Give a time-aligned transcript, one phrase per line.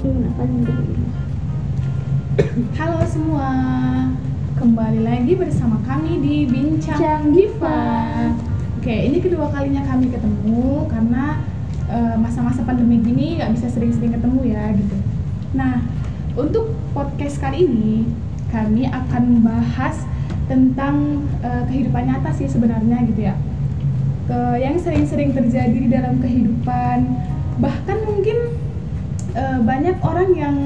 [0.00, 0.16] Halo
[3.04, 3.52] semua,
[4.56, 7.84] kembali lagi bersama kami di Bincang Bincang Diva.
[8.80, 11.44] Oke, ini kedua kalinya kami ketemu karena
[11.92, 14.96] eh, masa-masa pandemi gini nggak bisa sering-sering ketemu ya gitu.
[15.52, 15.84] Nah,
[16.32, 18.08] untuk podcast kali ini
[18.48, 20.00] kami akan membahas
[20.48, 23.36] tentang eh, kehidupan nyata sih sebenarnya gitu ya.
[24.24, 27.04] Ke yang sering-sering terjadi di dalam kehidupan,
[27.60, 28.69] bahkan mungkin
[29.34, 30.56] eh, banyak orang yang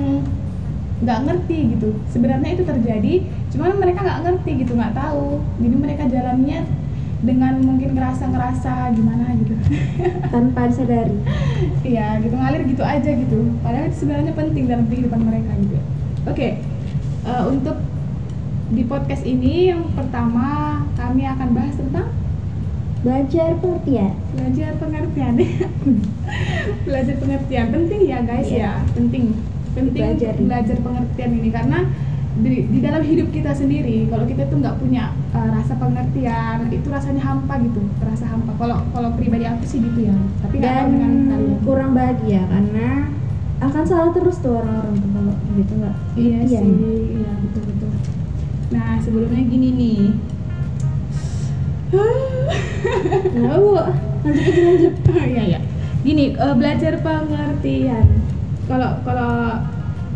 [1.04, 1.88] nggak ngerti gitu.
[2.08, 3.14] Sebenarnya itu terjadi
[3.52, 5.42] cuman mereka nggak ngerti gitu nggak tahu.
[5.60, 6.60] Jadi mereka jalannya
[7.24, 9.54] dengan mungkin ngerasa ngerasa gimana gitu.
[10.34, 11.16] Tanpa disadari.
[11.84, 13.52] Iya gitu ngalir gitu aja gitu.
[13.60, 15.78] Padahal itu sebenarnya penting dalam kehidupan mereka gitu.
[16.24, 16.60] Oke
[17.24, 17.76] eh, untuk
[18.72, 22.08] di podcast ini yang pertama kami akan bahas tentang
[23.04, 24.12] belajar pengertian.
[24.32, 25.34] Belajar pengertian.
[26.88, 27.66] Belajar pengertian.
[27.68, 28.58] Penting ya guys Iya.
[28.58, 28.72] ya.
[28.96, 29.24] Penting.
[29.76, 30.32] Penting Belajar.
[30.40, 31.48] belajar pengertian ini.
[31.52, 31.78] Karena
[32.34, 36.88] di, di dalam hidup kita sendiri kalau kita tuh nggak punya uh, rasa pengertian itu
[36.88, 37.84] rasanya hampa gitu.
[38.00, 38.56] Terasa hampa.
[38.56, 40.16] Kalau kalau pribadi aku sih gitu ya.
[40.40, 41.60] Tapi dan dengan kalian.
[41.62, 43.12] kurang bahagia karena
[43.62, 46.72] akan salah terus tuh orang-orang tuh kalau gitu nggak iya sih.
[47.20, 47.90] Iya betul betul.
[48.72, 50.02] Nah sebelumnya gini nih
[53.32, 53.72] Kenapa bu?
[54.24, 54.94] Lanjut aja lanjut.
[55.14, 55.60] Iya ya.
[56.04, 58.06] Gini, eh, belajar pengertian.
[58.64, 59.34] Kalau kalau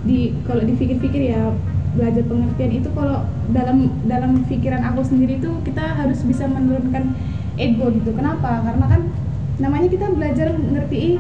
[0.05, 1.53] di kalau dipikir-pikir ya
[1.97, 7.17] belajar pengertian itu kalau dalam dalam pikiran aku sendiri itu kita harus bisa menurunkan
[7.59, 8.15] ego gitu.
[8.15, 8.63] Kenapa?
[8.65, 9.01] Karena kan
[9.59, 11.19] namanya kita belajar ngerti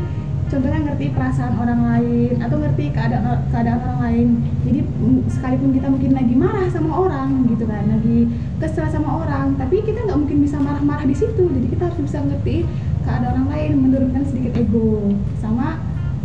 [0.49, 4.29] contohnya ngerti perasaan orang lain atau ngerti keadaan keadaan orang lain.
[4.65, 4.81] Jadi
[5.29, 8.19] sekalipun kita mungkin lagi marah sama orang gitu kan lagi
[8.59, 11.45] kesel sama orang tapi kita nggak mungkin bisa marah-marah di situ.
[11.53, 12.65] Jadi kita harus bisa ngerti
[13.05, 15.13] keadaan orang lain menurunkan sedikit ego.
[15.39, 15.79] Sama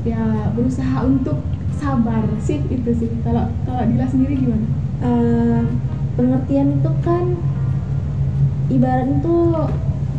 [0.07, 1.43] ya berusaha untuk
[1.77, 3.11] sabar sih itu sih.
[3.27, 4.65] Kalau kalau Dila sendiri gimana?
[5.03, 5.61] Eh,
[6.15, 7.35] pengertian itu kan
[8.71, 9.35] ibarat itu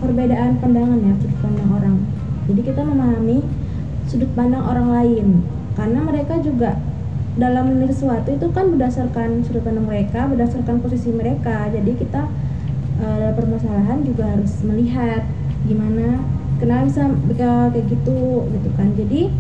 [0.05, 1.97] perbedaan pandangan ya sudut pandang orang.
[2.45, 3.41] Jadi kita memahami
[4.09, 5.27] sudut pandang orang lain.
[5.75, 6.79] Karena mereka juga
[7.35, 11.67] dalam menilai sesuatu itu kan berdasarkan sudut pandang mereka berdasarkan posisi mereka.
[11.73, 12.31] Jadi kita
[13.03, 15.27] eh, dalam permasalahan juga harus melihat
[15.65, 16.23] gimana
[16.63, 17.03] kenapa bisa
[17.35, 18.89] kayak gitu gitu kan.
[18.95, 19.33] Jadi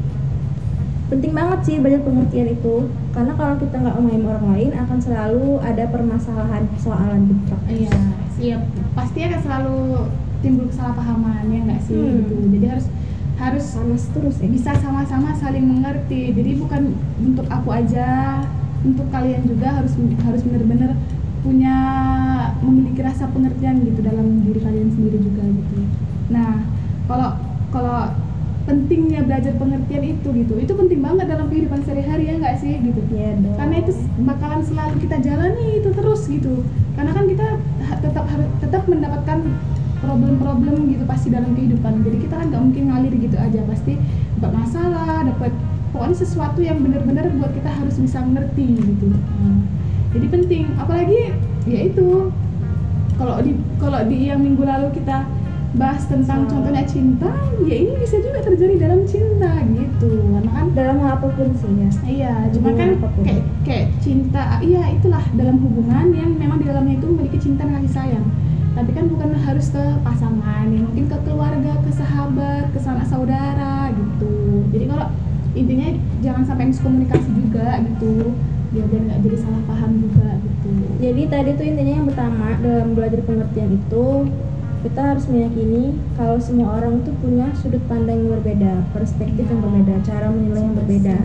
[1.04, 2.76] penting banget sih belajar pengertian itu.
[3.14, 7.94] Karena kalau kita nggak memahami orang lain akan selalu ada permasalahan persoalan gitu iya
[8.34, 8.60] siap.
[8.98, 9.78] Pasti akan selalu
[10.42, 11.94] timbul kesalahpahaman ya nggak sih?
[11.94, 12.26] Hmm.
[12.26, 12.34] gitu.
[12.58, 12.86] Jadi harus
[13.34, 14.36] harus panas terus.
[14.38, 16.30] Ya bisa sama-sama saling mengerti.
[16.34, 18.40] Jadi bukan untuk aku aja
[18.84, 20.92] untuk kalian juga harus harus benar-benar
[21.44, 21.76] punya
[22.64, 25.76] memiliki rasa pengertian gitu dalam diri kalian sendiri juga gitu.
[26.32, 26.64] Nah
[27.04, 27.36] kalau
[27.68, 28.00] kalau
[28.64, 32.80] pentingnya belajar pengertian itu gitu itu penting banget dalam kehidupan sehari-hari ya nggak sih?
[32.80, 33.00] Gitu.
[33.12, 33.56] Ya dong.
[33.60, 33.92] Karena itu
[34.24, 36.64] bakalan selalu kita jalani itu terus gitu.
[36.94, 37.46] Karena kan kita
[38.00, 39.38] tetap harus tetap mendapatkan
[40.04, 42.04] problem-problem gitu pasti dalam kehidupan.
[42.04, 43.60] Jadi kita kan nggak mungkin ngalir gitu aja.
[43.64, 43.96] Pasti
[44.38, 45.52] dapat masalah dapat
[45.90, 49.08] pokoknya sesuatu yang benar-benar buat kita harus bisa mengerti gitu.
[49.10, 49.58] Nah,
[50.12, 50.64] jadi penting.
[50.76, 51.32] Apalagi
[51.64, 52.30] ya itu.
[53.14, 55.22] Kalau di kalau di yang minggu lalu kita
[55.74, 57.30] bahas tentang Soal- contohnya cinta
[57.66, 60.10] ya ini bisa juga terjadi dalam cinta gitu.
[60.34, 61.90] Karena kan dalam hal apa pun sih ya.
[62.06, 63.22] Iya, cuma kan apa pun.
[63.22, 67.82] kayak kayak cinta, iya itulah dalam hubungan yang memang di dalamnya itu memiliki cinta dan
[67.82, 68.26] kasih sayang.
[68.74, 73.94] Tapi kan bukan harus ke pasangan, ya mungkin ke keluarga, ke sahabat, ke sanak saudara
[73.94, 74.66] gitu.
[74.74, 75.06] Jadi kalau
[75.54, 78.34] intinya jangan sampai miskomunikasi juga gitu,
[78.74, 80.70] biar biar nggak jadi salah paham juga gitu.
[80.98, 84.06] jadi tadi tuh intinya yang pertama dalam belajar pengertian itu
[84.82, 89.94] kita harus meyakini kalau semua orang tuh punya sudut pandang yang berbeda perspektif yang berbeda
[90.02, 91.16] cara menilai yang berbeda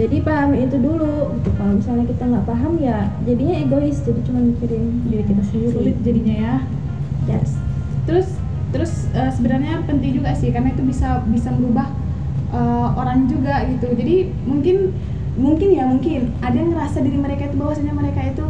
[0.00, 1.36] jadi pahami itu dulu.
[1.36, 1.50] Gitu.
[1.60, 4.00] Kalau misalnya kita nggak paham ya jadinya egois.
[4.00, 5.72] Jadi cuma mikirin diri kita sendiri.
[5.76, 6.54] Sulit jadinya ya.
[7.28, 7.60] yes.
[8.08, 8.28] Terus
[8.72, 11.92] terus eh, sebenarnya penting juga sih karena itu bisa bisa merubah
[12.56, 13.92] eh, orang juga gitu.
[13.92, 14.96] Jadi mungkin
[15.36, 16.32] mungkin ya mungkin.
[16.40, 18.46] Ada yang ngerasa diri mereka itu bahwasanya mereka itu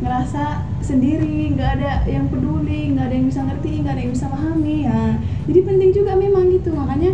[0.00, 4.26] ngerasa sendiri nggak ada yang peduli nggak ada yang bisa ngerti nggak ada yang bisa
[4.32, 4.88] pahami.
[4.88, 6.72] Ya jadi penting juga memang gitu.
[6.72, 7.12] Makanya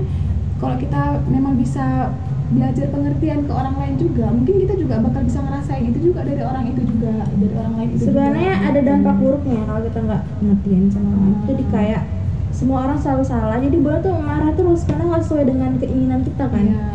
[0.62, 2.14] kalau kita memang bisa
[2.50, 4.26] belajar pengertian ke orang lain juga.
[4.26, 7.88] Mungkin kita juga bakal bisa ngerasain itu juga dari orang itu juga dari orang lain
[7.94, 11.22] itu sebenarnya juga, ada dampak buruknya kalau kita nggak ngertiin sama orang.
[11.30, 11.46] Lain.
[11.46, 12.02] jadi kayak
[12.50, 13.58] semua orang selalu salah.
[13.62, 16.64] Jadi boleh tuh marah terus karena nggak sesuai dengan keinginan kita kan.
[16.66, 16.86] Iya.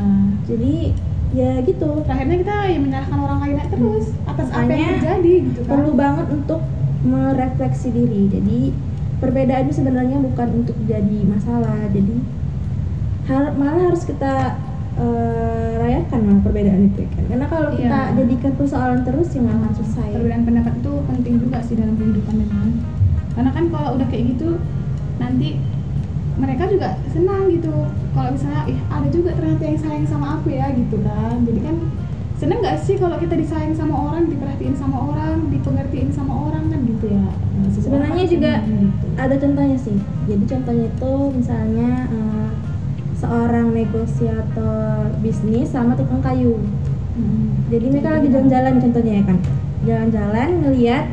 [0.46, 0.76] jadi
[1.36, 1.90] ya gitu.
[2.06, 5.72] Akhirnya kita ya menyalahkan orang lain terus atas apa yang terjadi gitu kan.
[5.72, 6.62] perlu banget untuk
[7.08, 8.22] merefleksi diri.
[8.28, 8.60] Jadi
[9.24, 11.80] perbedaan itu sebenarnya bukan untuk jadi masalah.
[11.96, 12.16] Jadi
[13.26, 14.60] hal malah harus kita
[14.96, 17.24] eh, rayakan lah perbedaan itu kan?
[17.28, 18.16] Karena kalau kita Iya.
[18.16, 20.10] jadikan persoalan terus ya nggak akan selesai.
[20.16, 22.70] Perbedaan pendapat itu penting juga sih dalam kehidupan memang
[23.36, 24.50] karena kan kalau udah kayak gitu
[25.20, 25.60] nanti
[26.36, 27.72] mereka juga senang gitu.
[28.12, 31.44] Kalau misalnya ih ada juga ternyata yang sayang sama aku ya gitu kan.
[31.44, 31.76] Jadi kan
[32.36, 36.80] seneng nggak sih kalau kita disayang sama orang diperhatiin sama orang dipengertiin sama orang kan
[36.84, 37.24] gitu ya.
[37.56, 39.06] Nah, sebenarnya juga gitu.
[39.16, 39.98] ada contohnya sih.
[40.28, 42.35] Jadi contohnya itu misalnya eh,
[43.26, 46.62] seorang negosiator bisnis sama tukang kayu.
[47.16, 47.64] Hmm.
[47.72, 49.38] jadi mereka lagi jalan-jalan contohnya ya kan.
[49.88, 51.06] Jalan-jalan ngelihat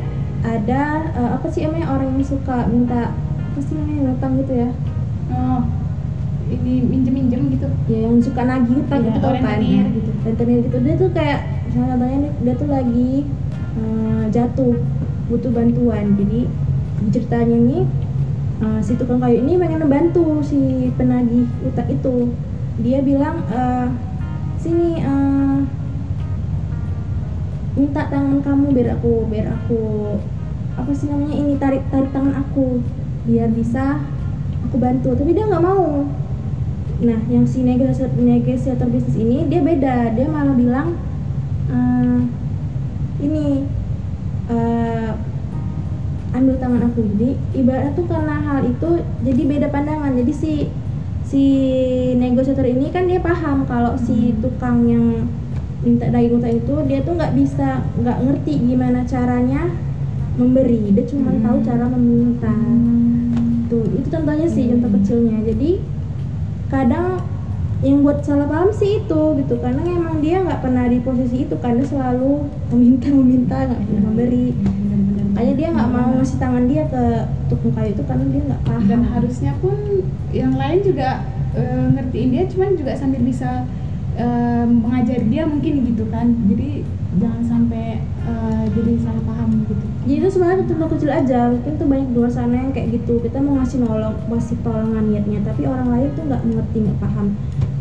[0.43, 0.81] ada
[1.15, 4.69] eh, apa sih namanya orang yang suka minta apa sih namanya ngutang gitu ya?
[5.33, 5.63] Oh
[6.53, 7.67] ini minjem minjem gitu.
[7.89, 9.57] Ya yang suka nagih utang gitu tau kan.
[9.57, 10.11] rentenir gitu.
[10.21, 10.77] rentenir gitu.
[10.83, 13.11] Dia tuh kayak misalnya contohnya dia tuh lagi
[13.79, 14.75] eh, jatuh
[15.31, 16.05] butuh bantuan.
[16.19, 16.39] Jadi
[17.03, 17.83] di ceritanya nih
[18.63, 22.31] eh, si tukang kayu ini pengen membantu si penagih utang itu.
[22.79, 23.87] Dia bilang eh,
[24.57, 25.57] sini eh,
[27.75, 29.81] minta tangan kamu biar aku biar aku
[30.73, 32.79] apa sih namanya ini tarik tarik tangan aku
[33.27, 33.99] biar bisa
[34.69, 35.11] aku bantu.
[35.13, 36.07] Tapi dia nggak mau.
[37.03, 40.15] Nah yang si negosiator, negosiator bisnis ini dia beda.
[40.15, 40.95] Dia malah bilang
[41.67, 42.19] "Eh,
[43.23, 43.62] ini
[46.43, 46.99] ambil tangan aku.
[47.15, 48.89] Jadi ibaratnya tuh karena hal itu
[49.23, 50.11] jadi beda pandangan.
[50.19, 50.53] Jadi si
[51.23, 51.43] si
[52.19, 55.31] negosiator ini kan dia paham kalau si tukang yang
[55.83, 59.71] minta daging utang itu dia tuh nggak bisa nggak ngerti gimana caranya
[60.35, 60.91] memberi.
[60.91, 61.43] Dia cuma Hmm.
[61.43, 62.55] tahu cara meminta.
[63.71, 64.97] Tuh itu contohnya sih contoh Hmm.
[64.99, 65.37] kecilnya.
[65.47, 65.71] Jadi
[66.67, 67.23] kadang
[67.83, 69.55] yang buat salah paham sih itu gitu.
[69.59, 74.47] Karena emang dia nggak pernah di posisi itu karena selalu meminta meminta nggak pernah memberi
[75.33, 77.03] makanya dia nggak mau ngasih tangan dia ke
[77.49, 78.81] tukang kayu itu karena dia nggak paham.
[78.85, 79.75] Dan harusnya pun
[80.29, 81.09] yang lain juga
[81.57, 83.65] eh, ngertiin dia cuman juga sambil bisa
[84.13, 86.37] eh, mengajari dia mungkin gitu kan.
[86.53, 86.85] Jadi
[87.17, 89.85] jangan sampai eh, jadi salah paham gitu.
[90.05, 91.39] Jadi itu sebenarnya contoh kecil aja.
[91.49, 93.17] Mungkin tuh banyak di luar sana yang kayak gitu.
[93.25, 95.41] Kita mau ngasih nolong ngasih tolongan niatnya.
[95.41, 97.27] Tapi orang lain tuh nggak mengerti nggak paham.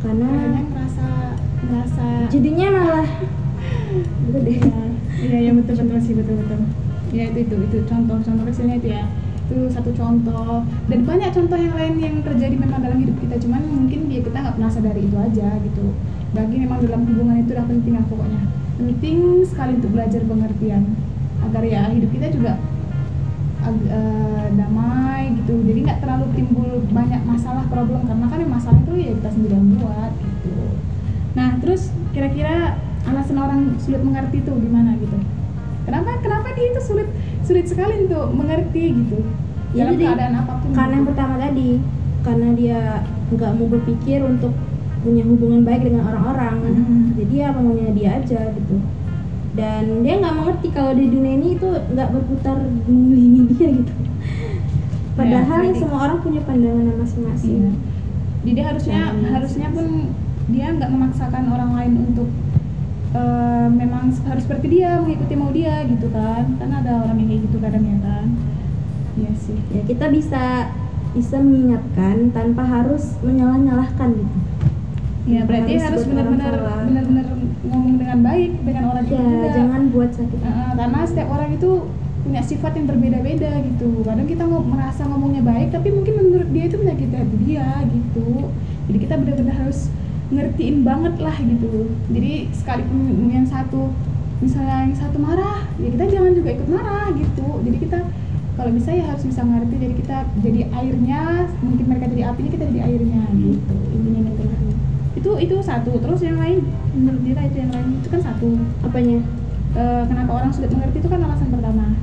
[0.01, 0.29] Karena
[0.73, 1.09] ngerasa
[1.69, 3.09] ngerasa jadinya malah
[3.93, 4.59] gitu deh
[5.23, 6.61] iya iya betul betul sih betul betul
[7.13, 9.05] ya itu itu itu contoh contoh kecilnya itu ya.
[9.47, 10.65] Itu satu contoh.
[10.89, 13.37] Dan banyak contoh yang lain yang terjadi memang dalam hidup kita.
[13.45, 15.87] Cuman mungkin ya kita nggak pernah sadari itu aja gitu.
[16.33, 18.43] Bagi memang dalam hubungan itu udah penting lah pokoknya.
[18.81, 20.83] Penting sekali untuk belajar pengertian.
[21.45, 22.57] Agar ya hidup kita juga
[23.69, 25.55] eh, damai gitu.
[25.69, 28.09] Jadi nggak terlalu timbul banyak masalah problem.
[28.09, 30.57] Karena kan masalah itu ya kita sendiri yang buat gitu.
[31.37, 35.19] Nah terus kira-kira alasan orang sulit mengerti itu gimana gitu
[35.83, 37.09] kenapa kenapa dia itu sulit
[37.43, 39.19] sulit sekali untuk mengerti gitu
[39.73, 41.09] Ya, dalam jadi keadaan apa pun karena yang gitu.
[41.09, 41.69] pertama tadi
[42.23, 42.79] karena dia
[43.31, 44.53] nggak mau berpikir untuk
[45.01, 46.99] punya hubungan baik dengan orang-orang Mhm.
[47.17, 48.77] jadi ya maunya dia aja gitu
[49.53, 53.93] dan dia nggak mengerti kalau di dunia ini itu nggak berputar ini dia gitu
[55.19, 57.73] padahal ya, jadi- semua orang punya pandangan masing-masing Iya.
[58.43, 59.87] Jadi harusnya Jangan harusnya pun
[60.49, 62.29] dia nggak memaksakan orang lain untuk
[63.13, 64.11] eh, memang
[64.43, 66.59] seperti dia mengikuti mau dia gitu kan.
[66.59, 68.27] Kan ada orang yang kayak gitu kadang ya kan.
[69.15, 69.59] Iya sih.
[69.71, 70.45] Ya kita bisa
[71.13, 74.39] bisa mengingatkan tanpa harus menyalah-nyalahkan gitu.
[75.23, 77.27] Ya berarti Harus benar-benar benar-benar
[77.63, 79.49] ngomong dengan baik dengan orang itu ya juga.
[79.55, 81.71] jangan buat sakit eh, karena setiap orang itu
[82.23, 84.03] punya sifat yang berbeda-beda gitu.
[84.03, 88.51] Kadang kita mau merasa ngomongnya baik tapi mungkin menurut dia itu menyakiti hati dia gitu.
[88.91, 89.91] Jadi kita benar-benar harus
[90.33, 91.93] ngertiin banget lah gitu.
[92.11, 93.95] Jadi sekalipun yang satu
[94.43, 97.47] misalnya yang satu marah ya kita jangan juga ikut marah gitu.
[97.63, 97.99] Jadi kita
[98.53, 102.65] kalau bisa ya harus bisa ngerti jadi kita jadi airnya mungkin mereka jadi apinya kita
[102.69, 104.45] jadi airnya gitu intinya gitu.
[105.17, 105.93] Itu itu satu.
[106.03, 108.51] Terus yang lain menurut dia itu yang lain itu kan satu.
[108.85, 109.23] Apanya?
[109.73, 111.97] Eh, kenapa orang sulit mengerti itu kan alasan pertama.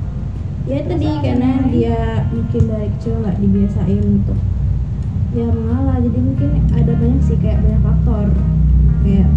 [0.66, 1.70] Ya Terus tadi karena lain?
[1.70, 1.98] dia
[2.34, 4.38] mungkin dari kecil nggak dibiasain untuk
[5.30, 8.26] ya mengalah jadi mungkin ada banyak sih kayak banyak faktor.
[9.06, 9.30] Kayak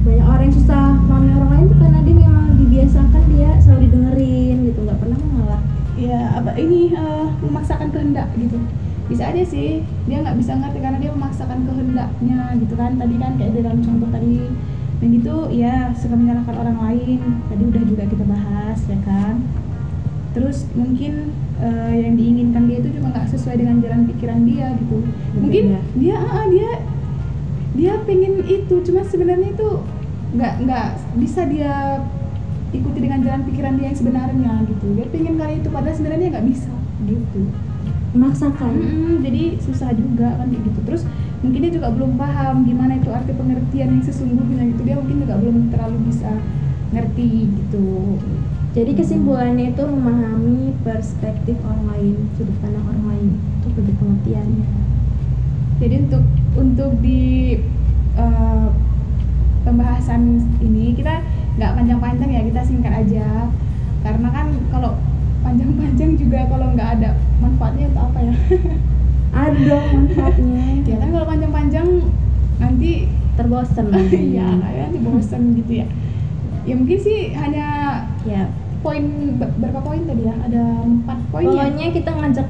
[0.00, 4.56] banyak orang yang susah memahami orang lain tuh karena dia memang dibiasakan dia selalu didengerin
[4.72, 5.62] gitu nggak pernah mengalah.
[6.00, 8.56] Ya apa ini eh, memaksakan kehendak gitu.
[9.12, 12.96] Bisa aja sih dia nggak bisa ngerti karena dia memaksakan kehendaknya gitu kan.
[12.96, 14.36] Tadi kan kayak dalam contoh tadi.
[15.00, 17.20] Dan gitu ya suka menyalahkan orang lain.
[17.52, 19.44] Tadi udah juga kita bahas ya kan.
[20.32, 25.04] Terus mungkin eh, yang diinginkan dia itu juga nggak sesuai dengan jalan pikiran dia gitu.
[25.36, 26.00] Mungkin Berbeda.
[26.00, 26.70] dia ah, dia
[27.74, 29.68] dia pengen itu cuma sebenarnya itu
[30.34, 32.02] nggak nggak bisa dia
[32.70, 34.86] ikuti dengan jalan pikiran dia yang sebenarnya gitu.
[34.94, 36.72] Dia pengen kali itu padahal sebenarnya nggak bisa
[37.06, 37.42] gitu.
[38.10, 38.72] Memaksakan.
[38.74, 40.80] Mm-mm, jadi susah juga kan gitu.
[40.86, 41.02] Terus
[41.42, 44.82] mungkin dia juga belum paham gimana itu arti pengertian yang sesungguhnya gitu.
[44.86, 46.30] Dia mungkin juga belum terlalu bisa
[46.90, 48.18] ngerti gitu.
[48.70, 53.28] Jadi kesimpulannya itu memahami perspektif orang lain sudut pandang orang lain.
[53.66, 54.46] Itu lebih pengertian
[55.80, 56.24] jadi untuk
[56.60, 57.56] untuk di
[58.14, 58.68] eh,
[59.64, 61.24] pembahasan ini kita
[61.56, 63.48] nggak panjang-panjang ya kita singkat aja.
[64.04, 64.96] Karena kan kalau
[65.40, 68.34] panjang-panjang juga kalau nggak ada manfaatnya untuk apa ya?
[69.32, 70.64] Ada manfaatnya.
[70.90, 71.88] Ya kan kalau panjang-panjang
[72.60, 72.90] nanti
[73.38, 73.88] terbosan
[74.36, 75.86] ya kayak nanti bosan gitu ya.
[76.68, 77.66] Ya mungkin sih hanya
[78.28, 78.52] ya.
[78.80, 80.34] poin ber- berapa poin tadi ya?
[80.44, 81.68] Ada empat poin ya?
[81.68, 82.48] Pokoknya kita ngajak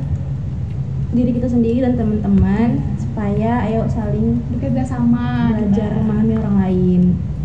[1.10, 2.78] diri kita sendiri dan teman-teman
[3.20, 6.00] supaya ayo saling bekerja sama belajar kita.
[6.00, 7.00] memahami orang lain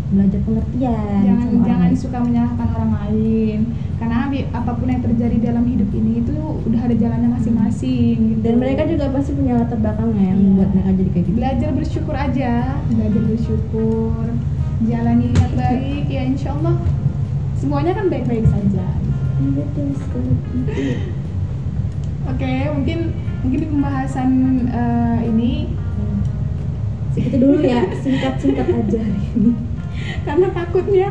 [0.08, 2.00] belajar pengertian jangan jangan lain.
[2.00, 3.58] suka menyalahkan orang lain
[4.00, 4.16] karena
[4.56, 6.32] apa pun yang terjadi dalam hidup ini itu
[6.64, 8.40] udah ada jalannya masing-masing gitu.
[8.40, 10.46] dan mereka juga pasti punya latar belakangnya yang Iya.
[10.48, 12.52] membuat mereka jadi kayak gitu belajar bersyukur aja
[12.88, 14.24] belajar bersyukur
[14.80, 16.76] jalani yang baik ya insya Allah
[17.60, 18.86] semuanya kan baik-baik saja
[19.36, 20.32] Iya, sekali
[22.32, 22.98] oke mungkin
[23.46, 24.30] mungkin di pembahasan
[24.66, 25.70] eh, ini
[27.14, 29.52] segitu dulu ya singkat-singkat aja hari ini
[30.26, 31.08] karena takutnya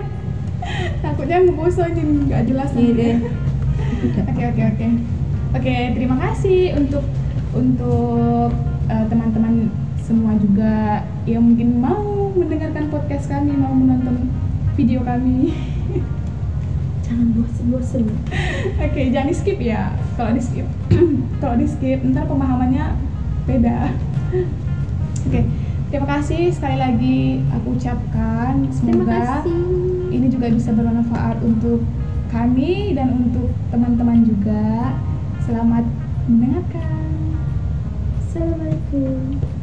[0.99, 3.15] takutnya ngebosonin nggak jelas Iya deh.
[4.29, 4.87] Oke oke oke.
[5.55, 7.05] Oke, terima kasih untuk
[7.55, 8.51] untuk
[8.91, 9.71] eh, teman-teman
[10.03, 14.29] semua juga yang mungkin mau mendengarkan podcast kami, mau menonton
[14.75, 15.55] video kami.
[17.15, 18.03] jangan bosen-bosen
[18.75, 19.95] Oke, jangan di skip ya.
[20.19, 20.67] Kalau di skip,
[21.41, 22.91] kalau di skip, ntar pemahamannya
[23.47, 23.95] beda.
[25.23, 25.41] Oke,
[25.87, 29.47] terima kasih sekali lagi aku ucapkan semoga
[30.11, 31.87] ini juga bisa bermanfaat untuk
[32.35, 34.91] kami dan untuk teman-teman juga.
[35.47, 35.87] Selamat
[36.27, 37.05] mendengarkan.
[38.19, 39.54] assalamualaikum